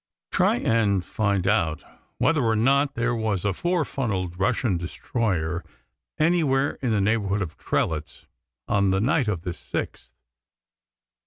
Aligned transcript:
Try 0.31 0.55
and 0.55 1.05
find 1.05 1.45
out 1.45 1.83
whether 2.17 2.41
or 2.41 2.55
not 2.55 2.95
there 2.95 3.13
was 3.13 3.45
a 3.45 3.53
four 3.53 3.85
funnelled 3.85 4.39
Russian 4.39 4.75
destroyer 4.75 5.63
anywhere 6.17 6.79
in 6.81 6.89
the 6.89 6.99
neighbourhood 6.99 7.43
of 7.43 7.55
Trelitz 7.55 8.25
on 8.67 8.89
the 8.89 8.99
night 8.99 9.27
of 9.27 9.43
the 9.43 9.51
6th. 9.51 10.13